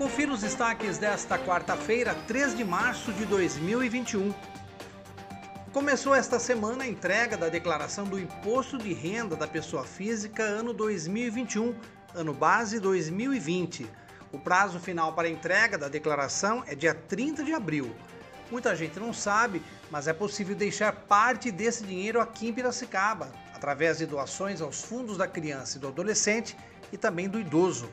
[0.00, 4.32] Confira os destaques desta quarta-feira, 3 de março de 2021.
[5.74, 10.72] Começou esta semana a entrega da declaração do Imposto de Renda da Pessoa Física ano
[10.72, 11.74] 2021,
[12.14, 13.86] ano base 2020.
[14.32, 17.94] O prazo final para a entrega da declaração é dia 30 de abril.
[18.50, 23.98] Muita gente não sabe, mas é possível deixar parte desse dinheiro aqui em Piracicaba, através
[23.98, 26.56] de doações aos fundos da criança e do adolescente
[26.90, 27.90] e também do idoso.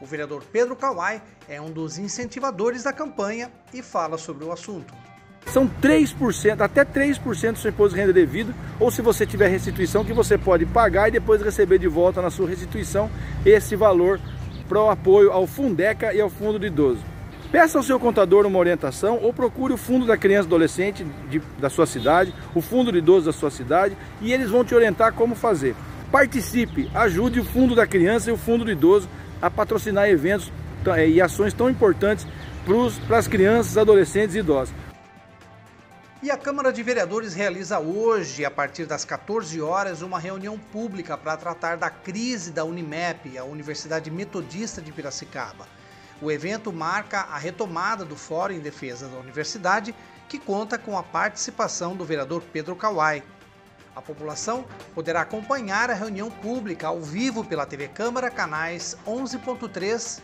[0.00, 4.94] O vereador Pedro Kawai é um dos incentivadores da campanha e fala sobre o assunto.
[5.46, 10.04] São 3%, até 3% do seu imposto de renda devido, ou se você tiver restituição,
[10.04, 13.10] que você pode pagar e depois receber de volta na sua restituição
[13.44, 14.20] esse valor
[14.68, 17.00] para o apoio ao Fundeca e ao Fundo de Idoso.
[17.50, 21.40] Peça ao seu contador uma orientação ou procure o Fundo da Criança e Adolescente de,
[21.58, 25.14] da sua cidade, o Fundo de Idoso da sua cidade e eles vão te orientar
[25.14, 25.74] como fazer.
[26.12, 29.08] Participe, ajude o Fundo da Criança e o Fundo do Idoso
[29.40, 30.52] a patrocinar eventos
[30.96, 32.26] eh, e ações tão importantes
[33.06, 34.74] para as crianças, adolescentes e idosos.
[36.20, 41.16] E a Câmara de Vereadores realiza hoje, a partir das 14 horas, uma reunião pública
[41.16, 45.68] para tratar da crise da Unimep, a Universidade Metodista de Piracicaba.
[46.20, 49.94] O evento marca a retomada do Fórum em Defesa da Universidade,
[50.28, 53.22] que conta com a participação do vereador Pedro Kawai.
[53.98, 60.20] A população poderá acompanhar a reunião pública ao vivo pela TV Câmara, canais 11.3,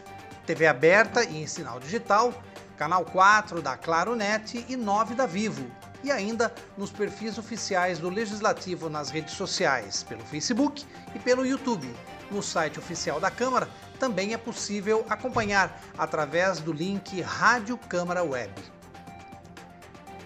[0.47, 2.33] TV aberta e em sinal digital,
[2.77, 5.69] canal 4 da Claro Net e 9 da Vivo,
[6.05, 11.93] e ainda nos perfis oficiais do Legislativo nas redes sociais, pelo Facebook e pelo YouTube.
[12.31, 18.53] No site oficial da Câmara também é possível acompanhar através do link Rádio Câmara Web.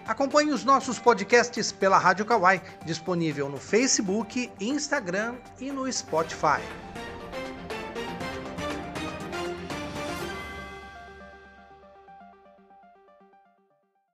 [0.09, 6.63] Acompanhe os nossos podcasts pela Rádio Kawai, disponível no Facebook, Instagram e no Spotify.